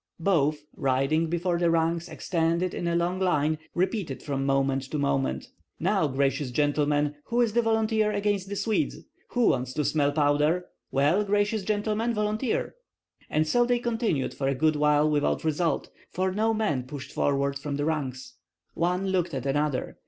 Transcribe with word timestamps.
Both, 0.19 0.65
riding 0.75 1.27
before 1.27 1.59
the 1.59 1.69
ranks 1.69 2.09
extended 2.09 2.73
in 2.73 2.87
a 2.87 2.95
long 2.95 3.19
line, 3.19 3.59
repeated 3.75 4.23
from 4.23 4.47
moment 4.47 4.81
to 4.89 4.97
moment, 4.97 5.49
"Now, 5.79 6.07
gracious 6.07 6.49
gentlemen, 6.49 7.17
who 7.25 7.39
is 7.39 7.53
the 7.53 7.61
volunteer 7.61 8.11
against 8.11 8.49
the 8.49 8.55
Swedes? 8.55 8.97
Who 9.27 9.49
wants 9.49 9.73
to 9.73 9.85
smell 9.85 10.11
powder? 10.11 10.65
Well, 10.89 11.23
gracious 11.23 11.61
gentlemen, 11.61 12.15
volunteer!" 12.15 12.73
And 13.29 13.45
so 13.47 13.63
they 13.63 13.77
continued 13.77 14.33
for 14.33 14.47
a 14.47 14.55
good 14.55 14.75
while 14.75 15.07
without 15.07 15.43
result, 15.43 15.91
for 16.09 16.31
no 16.31 16.51
man 16.51 16.87
pushed 16.87 17.11
forward 17.11 17.59
from 17.59 17.75
the 17.75 17.85
ranks. 17.85 18.33
One 18.73 19.09
looked 19.11 19.35
at 19.35 19.45
another. 19.45 19.97